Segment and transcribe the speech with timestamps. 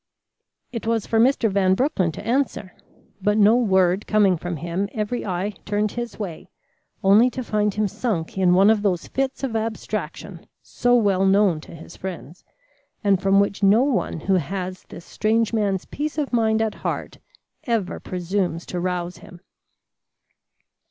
[0.71, 1.47] It was for Mr.
[1.47, 2.73] Van Broecklyn to answer,
[3.21, 6.49] but no word coming from him, every eye turned his way,
[7.03, 11.61] only to find him sunk in one of those fits of abstraction so well known
[11.61, 12.43] to his friends,
[13.03, 17.19] and from which no one who has this strange man's peace of mind at heart
[17.65, 19.39] ever presumes to rouse him.